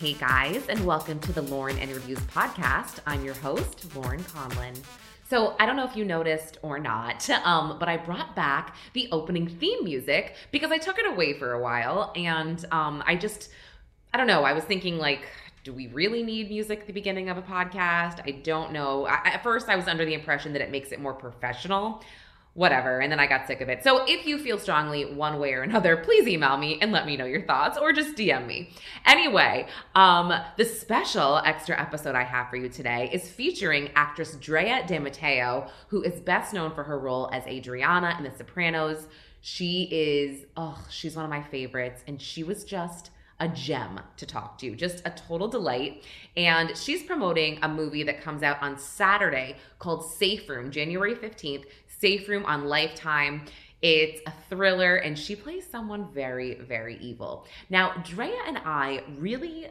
[0.00, 3.00] Hey guys, and welcome to the Lauren Interviews podcast.
[3.06, 4.74] I'm your host, Lauren Conlin.
[5.28, 9.10] So I don't know if you noticed or not, um, but I brought back the
[9.12, 13.50] opening theme music because I took it away for a while, and um, I just,
[14.14, 14.42] I don't know.
[14.42, 15.28] I was thinking like,
[15.64, 18.26] do we really need music at the beginning of a podcast?
[18.26, 19.04] I don't know.
[19.04, 22.02] I, at first, I was under the impression that it makes it more professional
[22.54, 23.00] whatever.
[23.00, 23.84] And then I got sick of it.
[23.84, 27.16] So if you feel strongly one way or another, please email me and let me
[27.16, 28.70] know your thoughts or just DM me.
[29.06, 34.84] Anyway, um, the special extra episode I have for you today is featuring actress Drea
[34.86, 39.06] De Matteo, who is best known for her role as Adriana in The Sopranos.
[39.40, 42.02] She is, oh, she's one of my favorites.
[42.06, 46.04] And she was just a gem to talk to, just a total delight.
[46.36, 51.64] And she's promoting a movie that comes out on Saturday called Safe Room, January 15th.
[52.00, 53.42] Safe Room on Lifetime.
[53.82, 57.46] It's a thriller, and she plays someone very, very evil.
[57.70, 59.68] Now, Drea and I really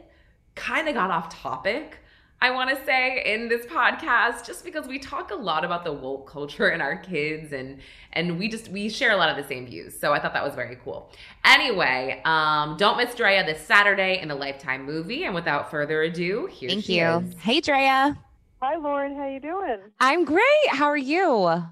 [0.54, 1.98] kind of got off topic.
[2.42, 5.92] I want to say in this podcast, just because we talk a lot about the
[5.92, 7.80] woke culture and our kids, and
[8.14, 9.98] and we just we share a lot of the same views.
[9.98, 11.12] So I thought that was very cool.
[11.44, 15.24] Anyway, um, don't miss Drea this Saturday in the Lifetime movie.
[15.24, 17.08] And without further ado, here Thank she you.
[17.08, 17.34] is.
[17.40, 18.18] Hey, Drea.
[18.62, 19.16] Hi, Lauren.
[19.16, 19.78] How you doing?
[20.00, 20.68] I'm great.
[20.70, 21.62] How are you?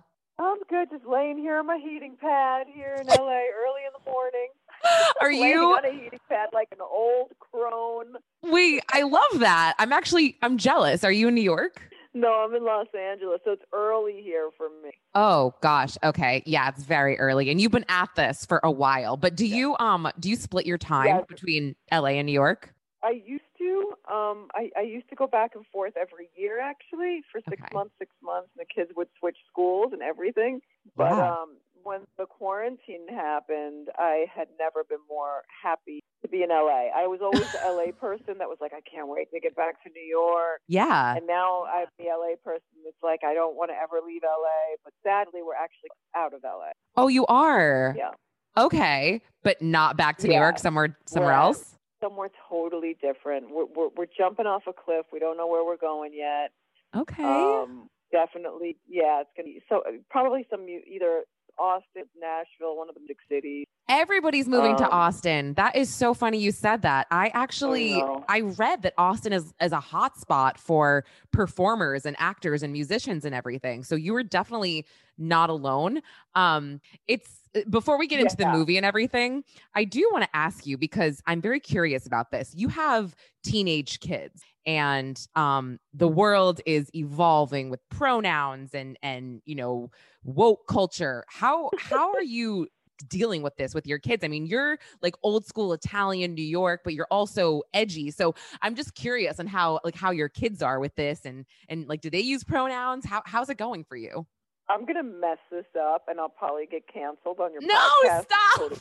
[0.41, 0.89] I'm good.
[0.91, 4.49] Just laying here on my heating pad here in LA early in the morning.
[5.21, 5.75] Are you?
[5.75, 8.15] on a heating pad like an old crone?
[8.45, 9.75] Wait, I love that.
[9.79, 11.03] I'm actually I'm jealous.
[11.03, 11.83] Are you in New York?
[12.15, 14.91] No, I'm in Los Angeles, so it's early here for me.
[15.15, 15.97] Oh gosh.
[16.05, 16.43] Okay.
[16.47, 17.51] Yeah, it's very early.
[17.51, 19.17] And you've been at this for a while.
[19.17, 21.25] But do you um do you split your time Yes.
[21.29, 22.73] between LA and New York?
[23.03, 23.95] I used to.
[24.13, 27.75] Um, I, I used to go back and forth every year, actually, for six Okay.
[27.75, 30.61] months, six months, and the kids would switch schools and everything.
[30.97, 31.43] But Wow.
[31.43, 36.89] um, when the quarantine happened, I had never been more happy to be in LA.
[36.95, 39.83] I was always the LA person that was like, I can't wait to get back
[39.85, 40.61] to New York.
[40.67, 41.15] Yeah.
[41.17, 44.77] And now I'm the LA person that's like, I don't want to ever leave LA.
[44.85, 46.73] But sadly, we're actually out of LA.
[46.97, 47.95] Oh, you are.
[47.97, 48.11] Yeah.
[48.57, 50.59] Okay, but not back to New York.
[50.59, 51.78] Somewhere somewhere We're- else.
[52.01, 53.51] Somewhere totally different.
[53.51, 55.07] We're, we're, we're jumping off a cliff.
[55.13, 56.53] We don't know where we're going yet.
[56.97, 57.23] Okay.
[57.23, 61.25] Um, definitely, yeah, it's gonna be so probably some either
[61.59, 63.67] Austin, Nashville, one of the big cities.
[63.89, 65.55] Everybody's moving to Um, Austin.
[65.55, 67.07] That is so funny you said that.
[67.11, 68.25] I actually know.
[68.29, 73.25] I read that Austin is is a hot spot for performers and actors and musicians
[73.25, 73.85] and everything.
[73.85, 76.03] So you were definitely not alone.
[76.35, 77.41] Um it's
[77.71, 79.43] before we get into the movie and everything,
[79.75, 82.53] I do want to ask you because I'm very curious about this.
[82.55, 89.55] You have teenage kids and um the world is evolving with pronouns and and you
[89.55, 89.91] know
[90.25, 91.25] woke culture.
[91.29, 92.69] How how are you
[93.09, 94.25] dealing with this with your kids?
[94.25, 98.11] I mean, you're like old school Italian New York, but you're also edgy.
[98.11, 101.89] So I'm just curious on how like how your kids are with this and and
[101.89, 103.05] like do they use pronouns?
[103.07, 104.27] How how's it going for you?
[104.71, 108.25] I'm gonna mess this up, and I'll probably get canceled on your No, podcast.
[108.25, 108.59] stop!
[108.59, 108.81] Totally.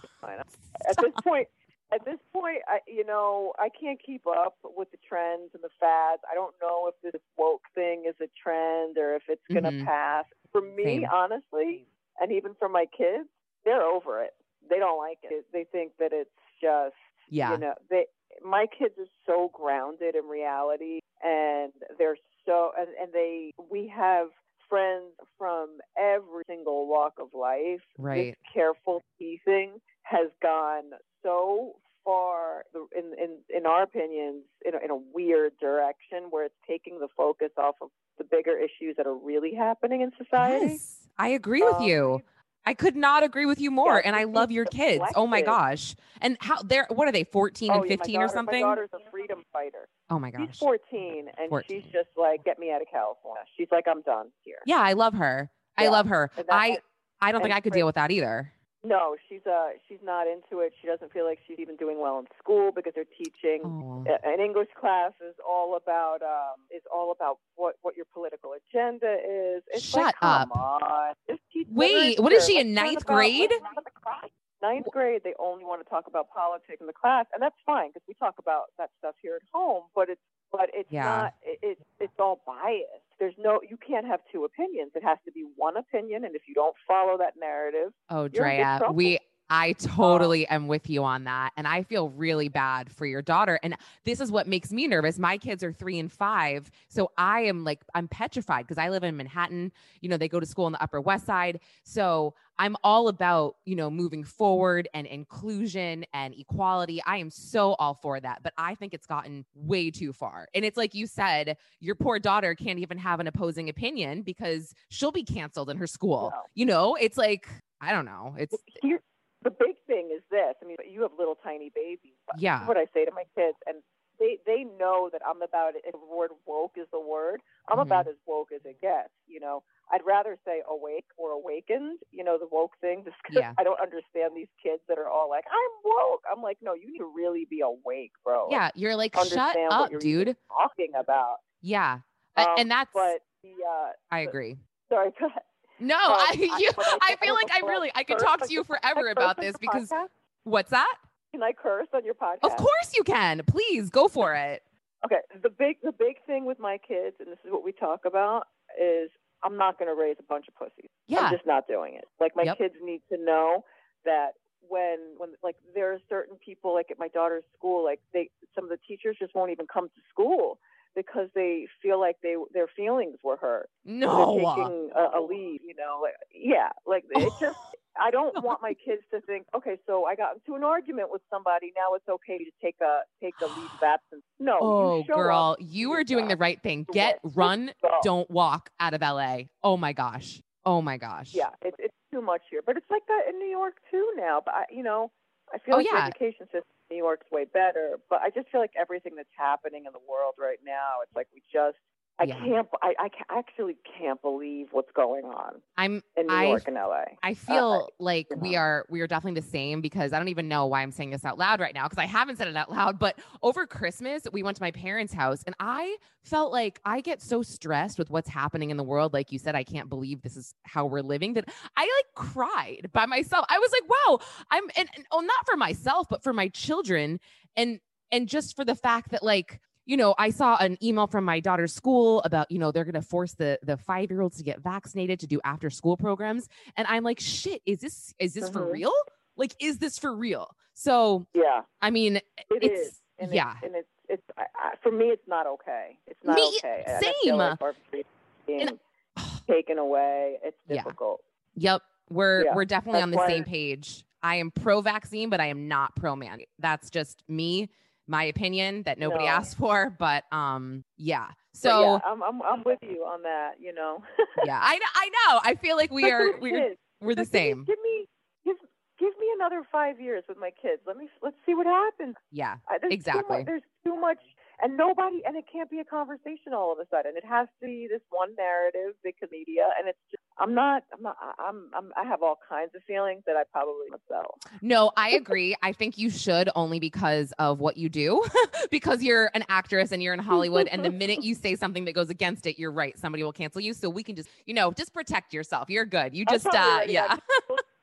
[0.90, 1.48] At this point,
[1.94, 5.70] at this point, I, you know, I can't keep up with the trends and the
[5.80, 6.22] fads.
[6.30, 9.86] I don't know if this woke thing is a trend or if it's gonna Mhm.
[9.86, 10.26] pass.
[10.52, 11.06] For me, Same.
[11.06, 11.88] honestly,
[12.20, 13.30] and even for my kids,
[13.64, 14.36] they're over it.
[14.70, 15.46] They don't like it.
[15.54, 16.30] They think that it's
[16.62, 16.96] just
[17.30, 17.52] Yeah.
[17.54, 18.06] you know they
[18.44, 24.28] my kids are so grounded in reality and they're so and, and they we have
[24.70, 25.66] friends from
[25.98, 28.36] every single walk of life Right.
[28.36, 29.70] this careful teasing
[30.04, 30.92] has gone
[31.24, 31.74] so
[32.04, 32.64] far
[32.96, 37.08] in in in our opinions in a, in a weird direction where it's taking the
[37.16, 41.64] focus off of the bigger issues that are really happening in society Yes, I agree
[41.64, 42.22] with Um, you.
[42.68, 43.96] I could not agree with you more.
[43.96, 45.02] Yeah, and I love your kids.
[45.16, 45.96] Oh my gosh.
[46.20, 48.62] And how they're what are they, 14 oh, and yeah, my 15 or something?
[48.62, 50.48] my daughter's a freedom fighter oh my gosh.
[50.52, 51.82] She's 14, and 14.
[51.82, 53.44] she's just like, get me out of California.
[53.56, 54.58] She's like, I'm done here.
[54.66, 55.50] Yeah, I love her.
[55.78, 56.30] I love her.
[56.50, 56.80] I
[57.22, 58.52] I don't think I could deal with that either.
[58.84, 60.74] No, she's uh she's not into it.
[60.80, 63.64] She doesn't feel like she's even doing well in school because they're teaching
[64.10, 68.52] uh, an English class is all about um is all about what what your political
[68.54, 69.64] agenda is.
[69.74, 70.50] It's Shut like, up.
[70.52, 73.50] on, just teach Wait, what is she, in ninth grade?
[73.50, 74.30] let's learn about the class.
[74.62, 77.90] Ninth grade, they only want to talk about politics in the class, and that's fine
[77.90, 79.84] because we talk about that stuff here at home.
[79.96, 80.22] But it's
[80.52, 81.04] but it's Yeah.
[81.04, 81.34] not.
[81.44, 82.97] It, it's it's all biased.
[83.20, 83.60] There's no.
[83.68, 84.92] You can't have two opinions.
[84.96, 88.46] It has to be one opinion, and if you don't follow that narrative, Oh, You're
[88.48, 91.52] in big Drea, we I totally am with you on that.
[91.58, 93.60] And I feel really bad for your daughter.
[93.64, 95.18] And this is what makes me nervous.
[95.18, 96.70] My kids are three and five.
[96.90, 99.72] So I am like, I'm petrified because I live in Manhattan.
[100.02, 101.60] You know, they go to school on the Upper West Side.
[101.84, 107.02] So I'm all about, you know, moving forward and inclusion and equality.
[107.06, 108.40] I am so all for that.
[108.44, 110.48] But I think it's gotten way too far.
[110.56, 114.74] And it's like you said, your poor daughter can't even have an opposing opinion because
[114.90, 116.32] she'll be canceled in her school.
[116.34, 116.42] No.
[116.56, 117.48] You know, it's like,
[117.80, 118.36] I don't know.
[118.38, 119.02] It's Here,
[119.48, 120.56] the big thing is this.
[120.62, 122.18] I mean, you have little tiny babies.
[122.38, 122.66] Yeah.
[122.68, 123.82] what I say to my kids, and
[124.20, 125.84] they they know that I'm about it.
[125.86, 127.40] If the word woke is the word,
[127.70, 127.88] I'm Mhm.
[127.88, 129.14] about as woke as it gets.
[129.28, 132.00] You know, I'd rather say awake or awakened.
[132.12, 133.04] You know, the woke thing.
[133.06, 133.54] Just 'cause Yeah.
[133.58, 136.88] I don't understand these kids that are all like, "I'm woke." I'm like, no, you
[136.92, 138.50] need to really be awake, bro.
[138.52, 140.36] yeah, you're like, shut up, dude.
[140.50, 141.38] talking about.
[141.62, 142.00] Yeah.
[142.36, 144.58] Um, and that's But the uh, I agree.
[144.90, 145.12] sorry.
[145.20, 145.44] Go ahead.
[145.80, 148.52] No, Um, I you I- I I feel like I really I could talk to
[148.54, 150.08] you forever about this because podcast?
[150.44, 150.96] what's that?
[151.32, 152.40] can I curse on your podcast?
[152.44, 153.42] Of course you can.
[153.46, 154.64] Please go for it.
[155.06, 158.06] Okay, the big the big thing with my kids, and this is what we talk
[158.06, 158.48] about,
[158.82, 159.10] is
[159.44, 160.90] I'm not going to raise a bunch of pussies.
[161.08, 161.20] Yeah.
[161.20, 162.06] I'm just not doing it.
[162.20, 162.58] Like my Yep.
[162.58, 163.64] kids need to know
[164.06, 164.32] that
[164.68, 168.64] when when like there are certain people like at my daughter's school, like they some
[168.64, 170.60] of the teachers just won't even come to school
[170.98, 173.70] because they feel like they their feelings were hurt.
[173.86, 174.36] No.
[174.36, 176.00] They're taking a, a leave, you know.
[176.02, 177.38] Like, yeah, like it oh.
[177.40, 177.58] just.
[178.00, 181.24] I don't want my kids to think, okay, so I got into an argument with
[181.32, 181.74] somebody.
[181.76, 184.22] Now it's okay to take a take a leave of absence.
[184.40, 185.58] No, Oh, you girl, up.
[185.60, 186.86] you are doing the right thing.
[186.94, 187.72] Get, run,
[188.04, 189.46] don't walk out of LA.
[189.64, 190.44] Oh my gosh.
[190.64, 191.32] Oh my gosh.
[191.34, 194.44] Yeah, it's it's too much here, but it's like that in New York too now.
[194.46, 195.10] But I, you know,
[195.52, 196.02] I feel Oh, like yeah.
[196.02, 198.00] the education system New York's way better.
[198.10, 201.28] But I just feel like everything that's happening in the world right now, it's like
[201.34, 201.78] we just.
[202.20, 202.40] I Yeah.
[202.40, 202.68] can't.
[202.82, 206.76] I, I ca- actually can't believe what's going on I'm in New I York and
[206.76, 207.04] LA.
[207.22, 210.30] I uh, feel like you we are we are definitely the same because I don't
[210.30, 212.56] even know why I'm saying this out loud right now because I haven't said it
[212.56, 212.98] out loud.
[212.98, 217.22] But over Christmas, we went to my parents' house and I felt like I get
[217.22, 219.14] so stressed with what's happening in the world.
[219.14, 221.34] Like you said, I can't believe this is how we're living.
[221.34, 223.46] That I like cried by myself.
[223.50, 224.20] I was like, wow,
[224.50, 227.20] I'm and, and oh, not for myself, but for my children,
[227.56, 227.80] and
[228.12, 231.40] and just for the fact that like you know, I saw an email from my
[231.40, 235.20] daughter's school about, you know, they're going to force the the 5-year-olds to get vaccinated
[235.22, 238.74] to do after school programs and I'm like, "Shit, is this is this for Mhm.
[238.74, 238.94] real?
[239.38, 243.02] Like is this for real?" So, Yeah, I mean, it it's is.
[243.18, 243.54] And yeah.
[243.56, 245.98] it's, and it's it's I, I, for me, it's not okay.
[246.06, 246.84] It's not Me- okay.
[247.24, 247.36] Same.
[247.38, 248.80] like our freedom is being And-
[249.48, 250.38] taken away.
[250.44, 251.22] It's difficult.
[251.56, 251.72] Yeah.
[251.74, 254.04] Yep, we're Yeah, we're definitely that's on the same page.
[254.22, 256.40] I am pro vaccine, but I am not pro man.
[256.60, 257.70] That's just me,
[258.08, 259.30] my opinion that nobody No.
[259.32, 261.28] asked for, but um yeah.
[261.54, 263.54] So, yeah, I'm, I'm I'm with you on that.
[263.60, 264.04] You know.
[264.46, 265.40] yeah, I I know.
[265.44, 267.64] I feel like we are we're we're the Just give me- same.
[267.66, 268.06] Give me
[268.46, 268.58] give
[269.00, 270.82] give me another five years with my kids.
[270.86, 272.16] Let me let's see what happens.
[272.32, 272.58] Yeah.
[272.70, 273.38] I, there's Too Exactly.
[273.38, 274.20] much, there's too much,
[274.62, 277.14] and nobody, and it can't be a conversation all of a sudden.
[277.16, 280.24] It has to be this one narrative because media, and it's just.
[280.40, 280.84] I'm not.
[280.94, 281.18] I'm not.
[281.40, 281.70] I'm.
[281.76, 281.92] I'm.
[281.96, 284.38] I have all kinds of feelings that I probably sell.
[284.62, 285.56] No, I agree.
[285.62, 288.24] I think you should only because of what you do,
[288.72, 290.68] because you're an actress and you're in Hollywood.
[290.68, 292.98] and the minute you say something that goes against it, you're right.
[292.98, 293.74] Somebody will cancel you.
[293.74, 295.70] So we can just, you know, just protect yourself.
[295.70, 296.16] You're good.
[296.16, 297.18] You just, uh, yeah.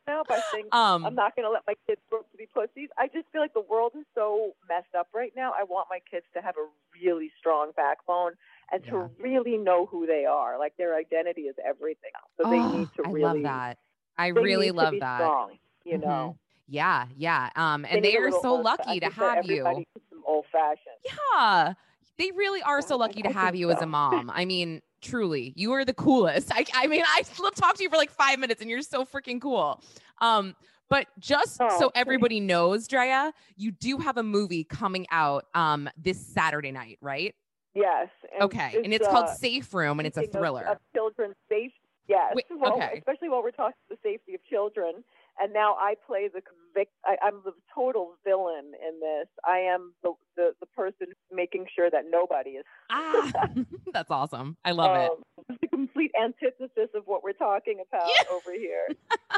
[0.06, 2.46] Now by saying Um, I'm not going to let my kids grow up to be
[2.46, 2.88] pussies.
[2.99, 5.52] I just feel like the world is so messed up right now.
[5.58, 6.66] I want my kids to have a
[7.02, 8.32] really strong backbone
[8.73, 8.90] and Yeah.
[8.92, 10.58] to really know who they are.
[10.58, 12.11] Like their identity is everything.
[12.37, 13.25] So they oh, need to really.
[13.25, 13.78] I love that.
[14.16, 15.18] I really love that.
[15.18, 16.02] Strong, you Mhm.
[16.02, 16.38] know.
[16.66, 17.50] Yeah, yeah.
[17.56, 19.84] Um, and need they are so lucky to have you.
[20.26, 20.96] old fashioned.
[21.04, 21.75] Yeah,
[22.18, 24.30] they really are so Yeah, lucky to have you as a mom.
[24.30, 26.50] I mean, truly, you are the coolest.
[26.52, 29.04] I, I mean, I still talked to you for like five minutes, and you're so
[29.04, 29.80] freaking cool.
[30.20, 30.56] Um,
[30.90, 35.88] but just Oh, so everybody knows, Drea, you do have a movie coming out um
[35.96, 37.34] this Saturday night, right?
[37.75, 38.08] Yes.
[38.32, 40.64] And Okay, and it's called uh, Safe Room, and it's a of- thriller.
[40.66, 41.75] Of, children's safety.
[42.06, 42.32] Yes.
[42.34, 42.96] Wait, well, okay.
[42.99, 45.02] Especially while we're talking the safety of children.
[45.41, 46.93] And now I play the convict.
[47.05, 49.29] I, I'm the total villain in this.
[49.45, 52.64] I am the, the the person making sure that nobody is.
[52.91, 53.31] ah,
[53.93, 54.57] that's awesome.
[54.64, 55.11] I love it.
[55.51, 58.35] Um, complete antithesis of what we're talking about Yeah.
[58.35, 58.89] over here.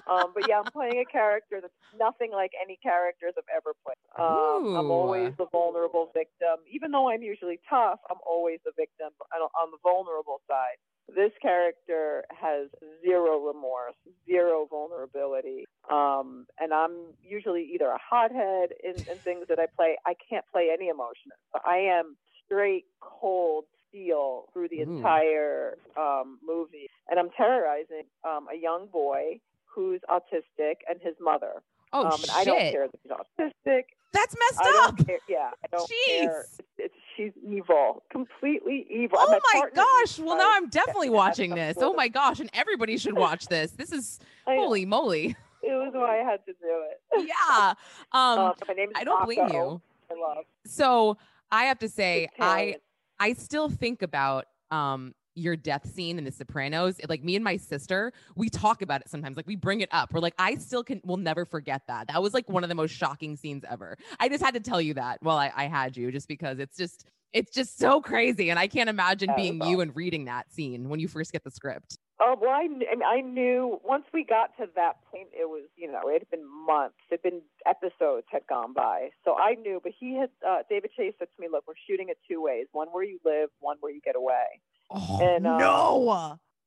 [0.07, 3.97] um, but yeah, I'm playing a character that's nothing like any characters I've ever played.
[4.19, 6.63] Um, I'm always the vulnerable victim.
[6.71, 10.79] Even though I'm usually tough, I'm always the victim on, on the vulnerable side.
[11.15, 12.69] This character has
[13.05, 13.95] zero remorse,
[14.27, 15.65] zero vulnerability.
[15.91, 19.97] Um, and I'm usually either a hothead in, in things that I play.
[20.07, 21.33] I can't play any emotion.
[21.65, 24.97] I am straight, cold steel through the Ooh.
[24.97, 26.89] entire um, movie.
[27.11, 31.63] And I'm terrorizing um, a young boy who's autistic and his mother.
[31.93, 32.31] Oh um, and shit.
[32.35, 33.83] I don't care that he's autistic.
[34.13, 35.07] That's messed up.
[35.07, 35.19] care.
[35.29, 36.29] Yeah, I don't care.
[36.29, 36.59] Jeez.
[36.59, 39.19] It's, it's, she's evil, completely evil.
[39.21, 40.19] Oh my gosh.
[40.19, 41.77] Well, now I'm definitely watching this.
[41.79, 42.41] Oh my gosh.
[42.41, 43.73] And everybody should watch this.
[43.73, 45.37] This is holy moly.
[45.63, 47.29] It was why I had to do it.
[47.29, 47.75] Yeah.
[48.13, 49.81] Um, Um, my name is I don't blame you.
[50.11, 50.45] I love.
[50.65, 51.19] So
[51.51, 52.77] I have to say, I.
[53.19, 56.99] I still think about um your death scene in The Sopranos.
[56.99, 59.37] It- like me and my sister, we talk about it sometimes.
[59.37, 60.15] Like we bring it up.
[60.15, 62.09] We're like, I still can We'll never forget that.
[62.09, 63.99] That was like one of the most shocking scenes ever.
[64.19, 66.77] I just had to tell you that while I, I had you, just because it's
[66.77, 68.49] just it's just so crazy.
[68.51, 71.51] And I can't imagine being you and reading that scene when you first get the
[71.51, 71.99] script.
[72.19, 75.49] Oh well, I, kn- I, mean, I knew once we got to that point, it
[75.49, 79.37] was you know it had been months, it had been episodes had gone by, so
[79.37, 79.81] I knew.
[79.83, 82.67] But he had uh, David Chase said to me, "Look, we're shooting it two ways:
[82.73, 85.97] one where you live, one where you get away." Oh And, um, no.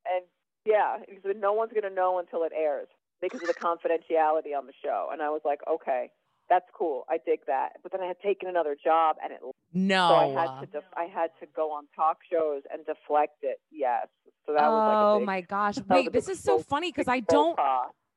[0.06, 0.26] And
[0.66, 2.88] yeah, he said no one's going to know until it airs
[3.22, 5.10] because of the confidentiality on the show.
[5.12, 6.12] And I was like, okay,
[6.50, 7.74] that's cool, I dig that.
[7.84, 9.40] But then I had taken another job, and it
[9.74, 10.10] No.
[10.10, 13.60] so I had to def- I had to go on talk shows and deflect it.
[13.72, 14.08] Yes,
[14.46, 15.76] so that was like oh big, my gosh.
[15.90, 17.58] Wait, this is so funny because I don't.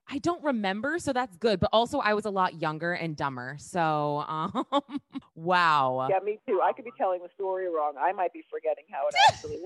[0.09, 1.61] I don't remember, so that's good.
[1.61, 3.57] But also, I was a lot younger and dumber.
[3.59, 4.67] So, um,
[5.35, 6.09] wow.
[6.11, 6.61] Yeah, me too.
[6.63, 7.95] I could be telling the story wrong.
[7.99, 9.63] I might be forgetting how it actually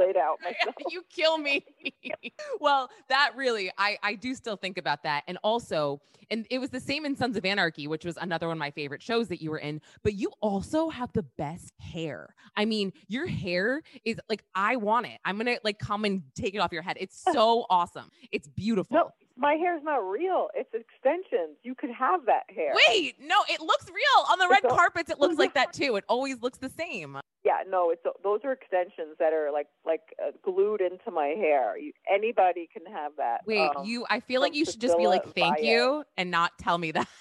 [0.00, 0.74] played out myself.
[0.90, 1.64] you kill me.
[2.60, 6.70] well, that really, I I do still think about that, and also, and it was
[6.70, 9.42] the same in Sons of Anarchy, which was another one of my favorite shows that
[9.42, 9.80] you were in.
[10.02, 12.34] But you also have the best hair.
[12.56, 15.18] I mean, your hair is like I want it.
[15.24, 16.96] I'm gonna like come and take it off your head.
[17.00, 18.10] It's so awesome.
[18.32, 18.96] It's beautiful.
[18.96, 20.48] No, my hair's not real.
[20.54, 21.56] It's extensions.
[21.62, 22.74] You could have that hair.
[22.88, 25.10] Wait, no, it looks real on the red It's carpets.
[25.10, 25.96] It looks like that too.
[25.96, 27.18] It always looks the same.
[27.42, 31.78] Yeah, no, it's those are extensions that are like like uh, glued into my hair.
[31.78, 33.40] You, anybody can have that.
[33.46, 34.04] Wait, Um, you?
[34.10, 37.08] I feel like you should just be like, "Thank you," and not tell me that.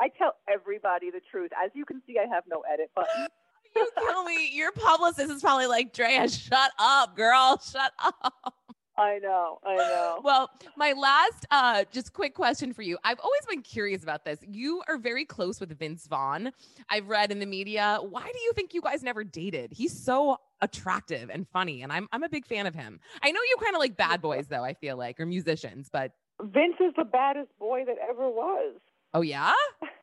[0.00, 1.50] I tell everybody the truth.
[1.64, 3.26] As you can see, I have no edit button.
[3.76, 4.50] you kill me.
[4.52, 8.54] Your publicist is probably like, "Drea, shut up, girl, shut up."
[8.98, 10.20] I know, I know.
[10.24, 12.98] Well, my last, uh, just quick question for you.
[13.04, 14.38] I've always been curious about this.
[14.50, 16.50] You are very close with Vince Vaughn.
[16.90, 17.98] I've read in the media.
[18.02, 19.72] Why do you think you guys never dated?
[19.72, 22.98] He's so attractive and funny, and I'm I'm a big fan of him.
[23.22, 24.64] I know you kind of like bad boys, though.
[24.64, 26.10] I feel like, or musicians, but
[26.42, 28.74] Vince is the baddest boy that ever was.
[29.14, 29.52] oh yeah.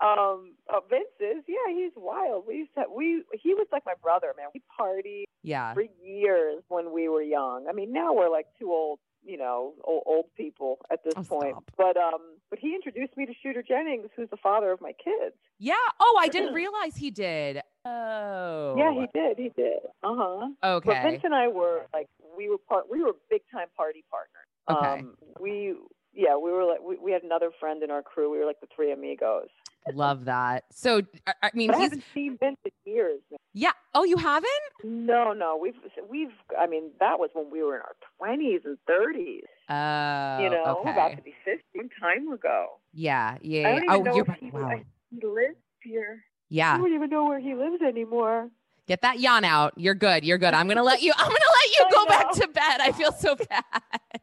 [0.00, 2.44] Um, uh, Vince is, yeah, he's wild.
[2.46, 4.48] We used to, we, he was like my brother, man.
[4.54, 5.72] We partied Yeah.
[5.74, 7.66] for years when we were young.
[7.68, 11.22] I mean, now we're like two old, you know, old, old people at this Oh,
[11.24, 11.52] point.
[11.52, 11.64] stop.
[11.76, 15.34] But um, but he introduced me to Shooter Jennings, who's the father of my kids.
[15.58, 15.74] Yeah.
[15.98, 17.60] Oh, I didn't realize he did.
[17.84, 18.74] Oh.
[18.78, 19.38] Yeah, he did.
[19.38, 19.78] He did.
[20.02, 20.48] Uh huh.
[20.62, 24.04] okay But Vince and I were like, we were part, we were big time party
[24.10, 24.46] partners.
[24.70, 25.00] Okay.
[25.00, 25.74] Um, we,
[26.12, 28.30] yeah, we were like, we, we had another friend in our crew.
[28.30, 29.48] We were like the three amigos.
[29.94, 30.64] Love that.
[30.72, 33.20] So, I, I mean, I haven't seen Vince in years.
[33.54, 33.70] yeah.
[33.94, 34.50] Oh, you haven't?
[34.84, 35.74] No, no, we've
[36.10, 36.32] we've.
[36.58, 39.44] I mean, that was when we were in our twenties and thirties.
[39.68, 40.90] Oh, you know, okay.
[40.90, 41.88] about to be fifty.
[42.00, 42.66] Time ago.
[42.92, 43.68] Yeah, yeah.
[43.68, 43.80] I yeah.
[43.80, 44.80] don't oh, even Oh, know you're he, Wow.
[45.10, 46.24] He lives here.
[46.48, 46.74] Yeah.
[46.74, 48.50] I don't even know where he lives anymore.
[48.86, 49.72] Get that yawn out.
[49.76, 50.24] You're good.
[50.24, 50.54] You're good.
[50.54, 51.12] I'm gonna let you.
[51.16, 52.80] I'm gonna let you go back to bed.
[52.80, 54.15] I feel so bad.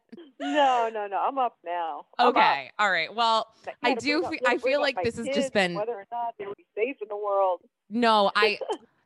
[0.43, 1.17] No, no, no.
[1.17, 2.05] I'm up now.
[2.19, 2.35] I'm up.
[2.35, 2.71] Okay.
[2.79, 3.13] All right.
[3.13, 3.47] Well,
[3.81, 6.65] I do fe- I feel like this has just been- whether or not they be
[6.75, 7.61] safe in the world.
[7.89, 8.59] no, I.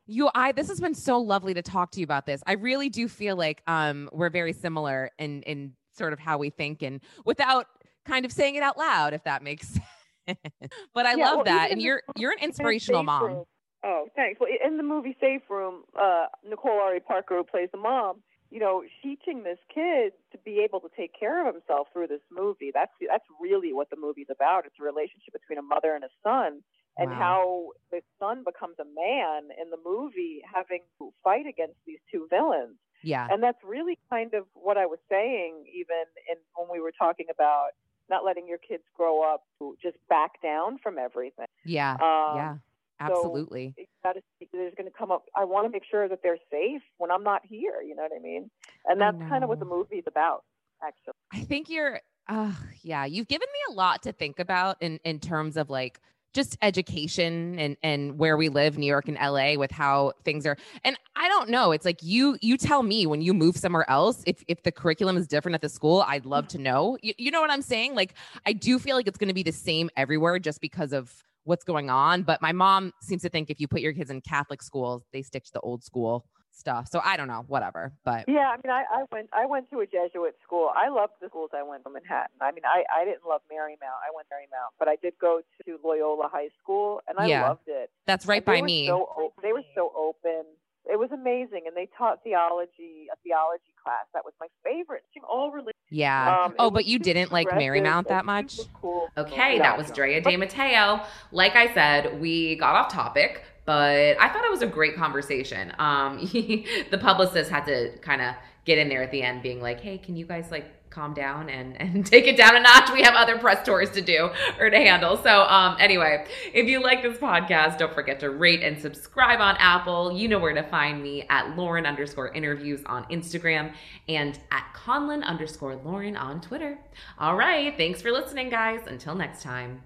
[0.10, 0.54] You, I.
[0.54, 2.42] This has been so lovely to talk to you about this.
[2.48, 6.50] I really do feel like um we're very similar in in sort of how we
[6.50, 7.68] think and without
[8.06, 9.86] kind of saying it out loud, if that makes sense.
[10.94, 13.24] but I Yeah, love well, that, and you're you're an inspirational mom.
[13.24, 13.46] room-
[13.84, 14.40] Oh, thanks.
[14.40, 18.18] Well, in the movie Safe Room, uh, Nicole Ari Parker, who plays the mom,
[18.50, 22.22] you know, teaching this kid to be able to take care of himself through this
[22.32, 22.72] movie.
[22.74, 24.66] That's that's really what the movie's about.
[24.66, 26.64] It's a relationship between a mother and a son,
[26.98, 27.18] and Wow.
[27.18, 32.28] how the son becomes a man in the movie, having to fight against these two
[32.30, 32.78] villains.
[33.04, 33.28] Yeah.
[33.30, 37.28] And that's really kind of what I was saying, even in when we were talking
[37.32, 37.70] about
[38.10, 41.46] not letting your kids grow up to just back down from everything.
[41.66, 41.94] Yeah.
[41.94, 42.56] Um, yeah.
[43.00, 43.74] Absolutely.
[43.78, 44.22] So gotta,
[44.54, 45.26] there's going to come up.
[45.36, 47.82] I want to make sure that they're safe when I'm not here.
[47.86, 48.50] You know what I mean?
[48.86, 50.44] And that's kind of what the movie's about,
[50.84, 51.14] actually.
[51.34, 52.02] I think you're.
[52.30, 56.02] Uh, yeah, you've given me a lot to think about in in terms of like
[56.34, 60.56] just education and and where we live new york and la with how things are
[60.84, 64.24] and i don't know it's like you you tell me when you move somewhere else
[64.28, 67.32] if if the curriculum is different at the school i'd love to know you, you
[67.32, 68.14] know what i'm saying like
[68.46, 71.64] i do feel like it's going to be the same everywhere just because of what's
[71.64, 74.62] going on but my mom seems to think if you put your kids in catholic
[74.62, 76.26] schools they stick to the old school
[76.58, 76.88] stuff.
[76.92, 77.94] So I don't know, whatever.
[78.04, 80.72] But yeah, I mean, I, I went I went to a Jesuit school.
[80.76, 82.36] I loved the schools I went to Manhattan.
[82.42, 84.02] I mean, I I didn't love Marymount.
[84.02, 87.68] I went Marymount, but I did go to Loyola High School, and I yeah, loved
[87.68, 87.90] it.
[88.06, 88.88] That's right by me.
[88.88, 90.44] So, they were so open.
[90.90, 94.06] It was amazing, and they taught theology, a theology class.
[94.14, 95.04] That was my favorite.
[95.30, 95.74] All religion.
[95.90, 96.46] Yeah.
[96.46, 98.60] Um, oh, but you didn't like Marymount that much.
[98.74, 99.08] Cool.
[99.18, 101.02] Okay, that was Drea De Matteo.
[101.32, 105.74] Like I said, we got off topic, but I thought it was a great conversation.
[105.80, 109.80] Um, the publicist had to kind of get in there at the end, being like,
[109.82, 112.92] "Hey, can you guys like calm down and and take it down a notch.
[112.92, 114.30] We have other press tours to do
[114.60, 115.18] or to handle.
[115.18, 119.56] So um anyway, if you like this podcast, don't forget to rate and subscribe on
[119.58, 120.12] Apple.
[120.12, 123.74] You know where to find me at Lauren underscore interviews on Instagram
[124.08, 126.78] and at Conlin underscore Lauren on Twitter.
[127.20, 127.76] All right.
[127.78, 128.82] Thanks for listening, guys.
[128.88, 129.82] Until next time.